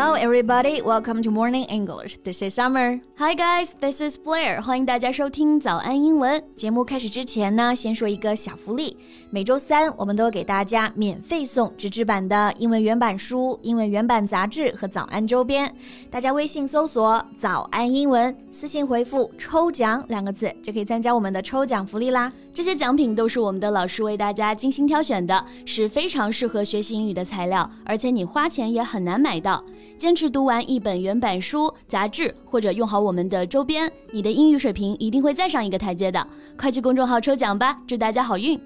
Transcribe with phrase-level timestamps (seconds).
[0.00, 0.80] Hello, everybody.
[0.80, 2.18] Welcome to Morning English.
[2.18, 3.00] This is Summer.
[3.16, 3.72] Hi, guys.
[3.80, 4.62] This is Blair.
[4.62, 6.84] 欢迎大家收听早安英文节目。
[6.84, 8.96] 开始之前呢，先说一个小福利。
[9.28, 15.74] 每周三，我们都给大家免费送纸质版的英文原版书、英文原版杂志和早安周边。
[16.08, 22.32] 大家微信搜索“早安英文”，私信回复“抽奖”两个字，就可以参加我们的抽奖福利啦。
[22.58, 29.64] 这些奖品都是我们的老师为大家精心挑选的，是非常适合学习英语的材料，而且你花钱也很难买到。
[29.96, 36.26] 坚持读完一本原版书、杂志，或者用好我们的周边，你的英语水平一定会再上一个台阶的。
[36.56, 38.60] 快去公众号抽奖吧，祝大家好运！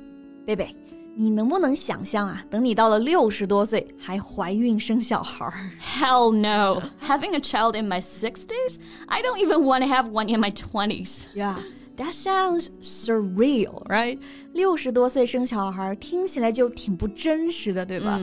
[0.47, 0.75] 贝贝，
[1.15, 2.43] 你能不能想象啊？
[2.49, 5.47] 等你到了六十多岁还怀孕生小孩
[6.01, 6.81] ？Hell no!
[7.07, 8.77] Having a child in my sixties?
[9.09, 11.25] I don't even want to have one in my twenties.
[11.35, 11.57] Yeah.
[11.97, 14.19] That sounds surreal, right?
[14.55, 18.19] 六十多岁生小孩，听起来就挺不真实的，对吧？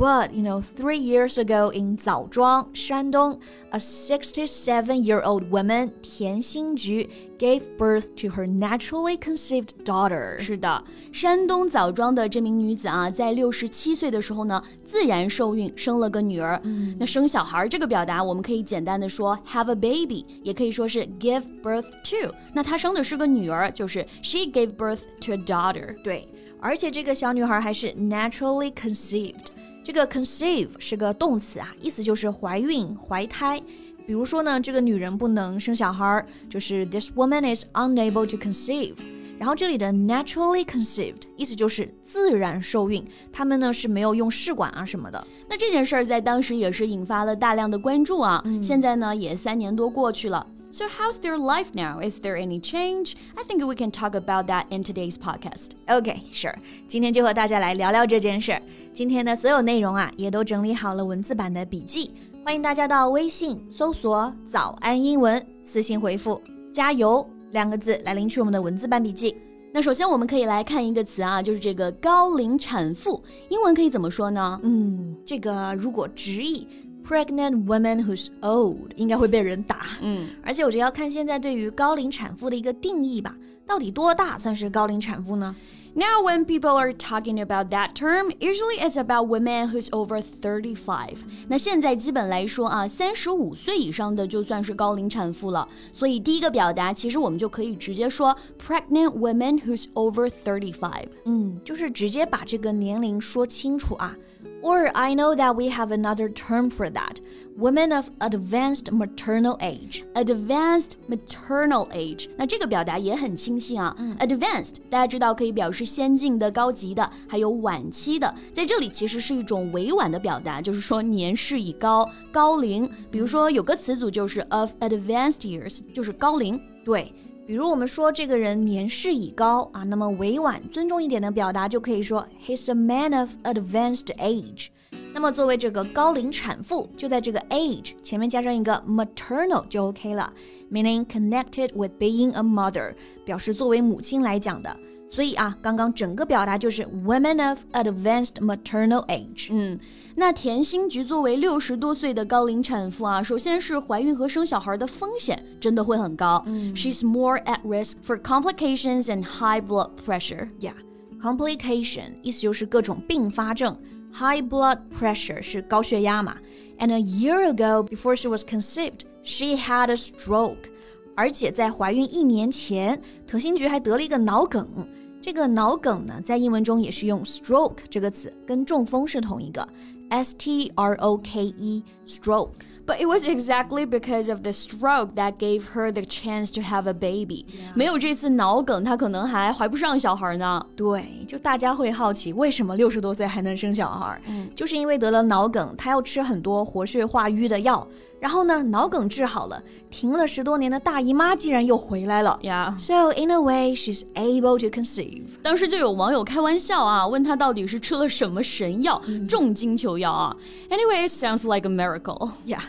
[0.00, 3.38] But, you know, three years ago in Zaozhuang, Shandong,
[3.70, 10.38] a 67 year old woman, Tian Xinju, gave birth to her naturally conceived daughter.
[10.40, 16.58] 是的，山东枣庄的这名女子啊，在六十七岁的时候呢，自然受孕生了个女儿。
[16.64, 22.34] 嗯、那生小孩这个表达，我们可以简单的说 have a baby，也可以说是 give birth to。
[22.54, 25.94] 那她生的是个女儿，就是 she gave birth to a daughter。
[26.02, 26.26] 对，
[26.58, 29.48] 而且这个小女孩还是 naturally conceived。
[29.92, 33.60] 这个 conceive 是个动词啊，意思就是怀孕、怀胎。
[34.06, 38.94] 比如说呢，这个女人不能生小孩，就是 this woman is unable to conceive。
[39.36, 45.26] 然后这里的 naturally conceived 意思就是自然受孕，他们呢是没有用试管啊什么的。
[45.48, 48.40] 那这件事儿在当时也是引发了大量的关注啊。
[48.44, 50.46] 嗯、现在呢也三年多过去了。
[50.72, 51.98] So how's their life now?
[51.98, 53.16] Is there any change?
[53.36, 55.70] I think we can talk about that in today's podcast.
[55.88, 56.54] Okay, sure.
[56.86, 58.56] 今天就和大家来聊聊这件事。
[58.94, 62.12] 今天的所有内容啊，也都整理好了文字版的笔记，
[62.44, 66.40] 欢迎大家到微信搜索“早安英文”，私信回复
[66.72, 69.36] “加油”两个字来领取我们的文字版笔记。
[69.72, 74.60] 那首先我们可以来看一个词啊，就是这个高龄产妇，英文可以怎么说呢？
[74.62, 76.68] 嗯，这个如果直译。
[77.09, 85.55] Pregnant woman who's old 应该会被人打，嗯，而且我觉得要看现在对于高龄产妇的一个定义吧，到底多大算是高龄产妇呢？
[85.97, 91.15] Now, when people are talking about that term, usually it's about women who's over thirty-five.
[91.47, 95.65] 那现在基本来说啊，三十五岁以上的就算是高龄产妇了。
[95.93, 101.07] 所以第一个表达，其实我们就可以直接说 pregnant women who's over thirty-five。
[101.23, 104.17] 嗯，就是直接把这个年龄说清楚啊。
[104.61, 107.17] or I know that we have another term for that
[107.57, 110.03] women of advanced maternal age.
[110.13, 113.95] Advanced maternal age，那这个表达也很清晰啊。
[113.97, 122.89] 嗯、Advanced 大家知道可以表示先进的、高级的，还有晚期的，在这里其实是一种委婉的表达，就是说年事已高、高龄。
[123.09, 126.59] 比如说有个词组就是 of advanced years，就是高龄。
[126.83, 127.13] 对。
[127.50, 134.68] 比如我们说这个人年事已高啊，那么委婉尊重一点的表达就可以说 He's a man of advanced age。
[135.12, 140.32] 那么作为这个高龄产妇，就在这个 age 前面加上一个 maternal 就 OK 了
[140.70, 142.94] ，meaning connected with being a mother，
[143.24, 144.76] 表示作为母亲来讲的。
[145.10, 149.48] 所以啊，刚刚整个表达就是 women of advanced maternal age。
[149.50, 149.76] 嗯，
[150.14, 156.40] 那田新菊作为六十多岁的高龄产妇啊，首先是怀孕和生小孩的风险真的会很高。
[156.46, 160.48] 嗯，She's more at risk for complications and high blood pressure.
[160.60, 160.74] Yeah,
[161.20, 163.76] complication 意思就是各种并发症。
[164.12, 166.36] High blood pressure 是高血压嘛。
[166.78, 170.70] And a year ago, before she was conceived, she had a stroke.
[171.16, 174.88] 而且在怀孕一年前，田新菊还得了一个脑梗。
[175.22, 179.66] 这个脑梗呢，在英文中也是用 stroke 这个词，跟中风是同一个
[180.08, 182.50] ，s t r o k e stroke。
[182.86, 186.94] But it was exactly because of the stroke that gave her the chance to have a
[186.94, 187.44] baby。
[187.74, 190.66] 没有这次脑梗，她可能还怀不上小孩呢。
[190.74, 194.20] 对，就大家会好奇，为什么六十多岁还能生小孩？
[194.26, 197.86] 嗯，就是因为得了脑梗，她要吃很多活血化瘀的药。
[198.20, 202.38] 然后呢，脑梗治好了，停了十多年的大姨妈竟然又回来了。
[202.42, 202.78] Yeah.
[202.78, 205.22] So in a way, she's able to conceive.
[205.42, 210.36] 当时就有网友开玩笑啊，问她到底是吃了什么神药，重金求药啊。
[210.68, 212.32] Anyway, sounds like a miracle.
[212.46, 212.60] Yeah.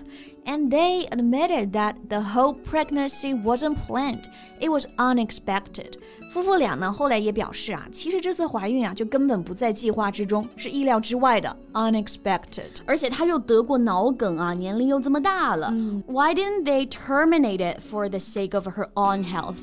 [0.44, 4.24] And they admitted that the whole pregnancy wasn't planned.
[4.60, 5.94] It was unexpected.
[6.32, 12.68] 夫妇俩呢后来也表示啊，其实这次怀孕啊就根本不在计划之中，是意料之外的，unexpected。
[12.84, 15.68] 而且她又得过脑梗啊，年龄又这么大了。
[15.72, 19.56] 嗯、Why didn't they terminate it for the sake of her own health?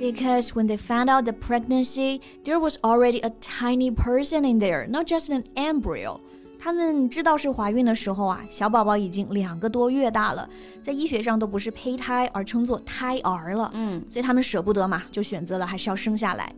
[0.00, 4.88] Because when they found out the pregnancy, there was already a tiny person in there,
[4.88, 6.20] not just an embryo.
[6.59, 10.47] 他们知道是怀孕的时候啊，小宝宝已经两个多月大了，
[10.81, 13.71] 在医学上都不是胚胎，而称作胎儿了。
[13.73, 16.53] 嗯，所以他们舍不得嘛，就选择了还是要生下来。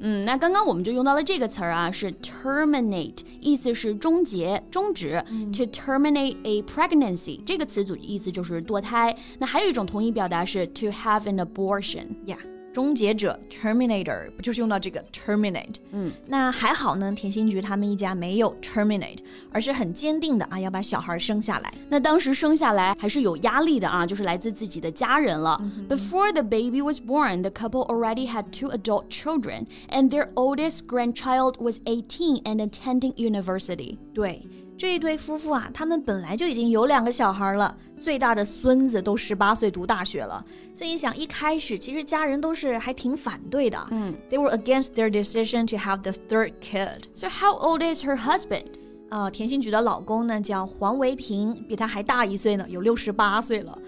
[0.00, 5.24] 嗯，那刚刚我们就用到了这个词儿啊，是 terminate，意思是终结、终止。
[5.54, 9.16] To terminate a pregnancy 这个词组意思就是堕胎。
[9.38, 12.08] 那还有一种同义表达是 to have an abortion。
[12.26, 12.36] 呀。
[12.76, 15.76] 终结者 Terminator 不就是用到这个 terminate？
[15.92, 19.16] 嗯，那还好呢，田新菊他们一家没有 terminate，
[19.50, 21.72] 而是很坚定的啊要把小孩生下来。
[21.88, 25.58] 那当时生下来还是有压力的啊，就是来自自己的家人了。
[25.58, 25.96] Mm -hmm.
[25.96, 30.80] Before the baby was born, the couple already had two adult children, and their oldest
[30.86, 33.96] grandchild was 18 and attending university.
[34.12, 34.46] 对。
[34.78, 40.44] 这一对夫妇啊，他们本来就已经有两个小孩了，最大的孙子都十八岁读大学了，
[40.74, 43.86] 所以想一开始其实家人都是还挺反对的。
[43.90, 47.04] 嗯，They were against their decision to have the third kid.
[47.14, 48.66] So how old is her husband?
[49.08, 53.78] 呃，田心菊的老公呢叫黄维平，比她还大一岁呢，有六十八岁了。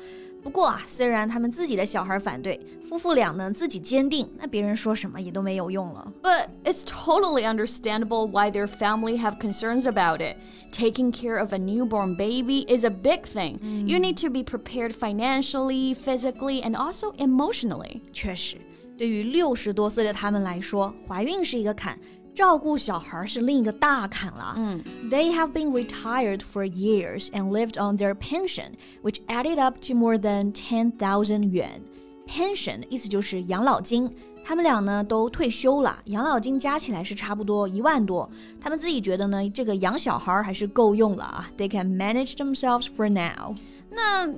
[0.41, 6.11] 不过啊，虽然他们自己的小孩反对，夫妇俩呢自己坚定，那别人说什么也都没有用了。
[6.21, 10.35] But it's totally understandable why their family have concerns about it.
[10.73, 13.57] Taking care of a newborn baby is a big thing.
[13.87, 18.01] You need to be prepared financially, physically, and also emotionally.
[18.11, 18.57] 确实，
[18.97, 21.97] 对于六十多岁的他们来说，怀孕是一个坎。
[22.38, 24.54] 照顾小孩是另一个大坎了。
[24.56, 24.80] 嗯
[25.10, 30.16] ，They have been retired for years and lived on their pension, which added up to more
[30.16, 31.80] than ten thousand yuan.
[32.28, 34.08] Pension 意思就是养老金。
[34.44, 38.30] 他们俩呢都退休了，养老金加起来是差不多一万多。
[38.60, 41.50] 他们自己觉得呢，这个养小孩还是够用了啊。
[41.58, 43.56] They can manage themselves for now.
[43.90, 44.28] 那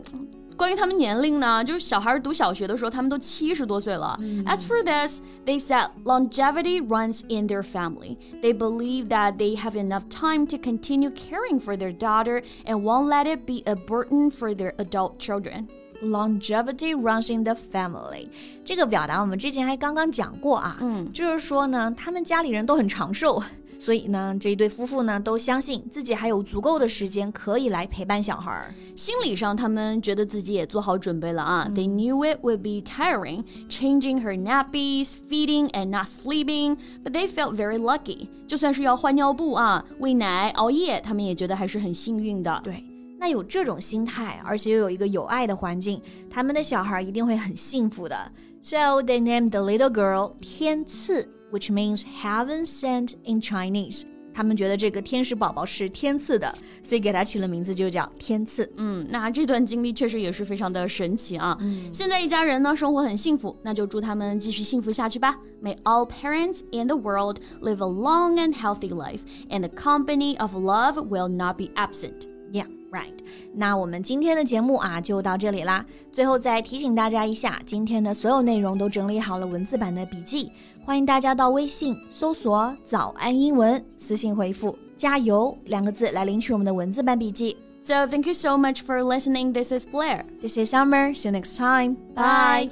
[0.59, 4.17] 关于他们年龄呢，就是小孩读小学的时候，他们都七十多岁了。
[4.45, 8.17] As for this, they said longevity runs in their family.
[8.41, 13.07] They believe that they have enough time to continue caring for their daughter and won't
[13.07, 15.67] let it be a burden for their adult children.
[16.01, 18.29] Longevity runs in the family，
[18.63, 23.41] 这个表达我们之前还刚刚讲过啊，嗯，就是说呢，他们家里人都很长寿。
[23.80, 28.72] 所以呢，这一对夫妇呢都相信自己还有足够的时间可以来陪伴小孩儿。
[28.94, 31.66] 心理上，他们觉得自己也做好准备了啊。
[31.74, 37.56] They knew it would be tiring, changing her nappies, feeding and not sleeping, but they felt
[37.56, 38.28] very lucky.
[38.46, 42.60] 就算是要换尿布啊、喂奶、熬夜，他们也觉得还是很幸运的。
[42.62, 42.84] 对，
[43.19, 48.31] 那有这种心态，而且又有一个有爱的环境，他们的小孩一定会很幸福的。
[48.61, 51.29] So they named the little girl 天赐。
[51.51, 54.03] which means heaven sent in Chinese。
[54.33, 56.53] 他们觉得这个天使宝宝是天赐的，
[56.83, 58.69] 所以给他取了名字就叫天赐。
[58.75, 61.57] 嗯，那这段经历确实也是非常的神奇啊。
[61.61, 65.37] 嗯、现在一家人呢生活很幸福，那就祝他们继续幸福下去吧。
[65.63, 70.53] May all parents in the world live a long and healthy life, and the company of
[70.53, 72.27] love will not be absent.
[72.51, 72.67] Yeah.
[72.91, 73.17] Right，
[73.53, 75.85] 那我们今天的节目啊就到这里啦。
[76.13, 80.49] 最后再提醒大家一下，今天的所有内容都整理好了文字版的笔记，
[80.85, 87.57] 欢迎大家到微信搜索“早安英文”，私信回复“加油”两个字来领取我们的文字版笔记。
[87.81, 89.51] So thank you so much for listening.
[89.51, 90.23] This is Blair.
[90.39, 91.13] This is Summer.
[91.13, 91.97] See you next time.
[92.15, 92.69] Bye.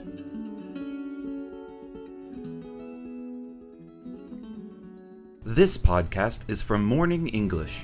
[5.44, 7.81] This podcast is from Morning English.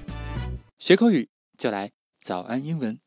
[0.77, 3.03] 学口语 就来早安英文。